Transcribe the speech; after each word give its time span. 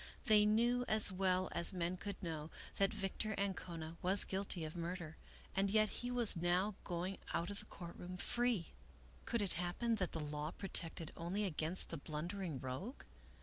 They 0.25 0.47
knew 0.47 0.83
as 0.87 1.11
well 1.11 1.47
as 1.51 1.73
men 1.73 1.95
could 1.95 2.23
know, 2.23 2.49
that 2.77 2.91
Victor 2.91 3.35
Ancona 3.39 3.97
was 4.01 4.23
guilty 4.23 4.65
of 4.65 4.75
murder, 4.75 5.15
and 5.55 5.69
yet 5.69 5.89
he 5.89 6.09
was 6.09 6.35
now 6.35 6.73
going 6.83 7.19
out 7.35 7.51
of 7.51 7.59
the 7.59 7.67
court 7.67 7.95
room 7.97 8.17
free. 8.17 8.73
Could 9.25 9.43
it 9.43 9.53
happen 9.53 9.93
that 9.97 10.11
the 10.13 10.19
law 10.19 10.49
protected 10.57 11.11
only 11.15 11.45
against 11.45 11.89
the 11.89 11.97
blundering 11.97 12.59
rogue? 12.59 13.03